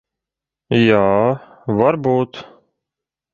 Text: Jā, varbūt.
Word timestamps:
Jā, 0.77 1.01
varbūt. 1.81 2.41